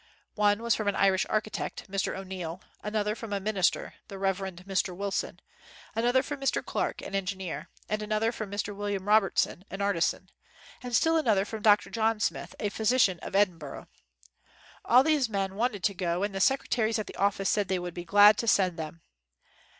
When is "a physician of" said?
12.59-13.35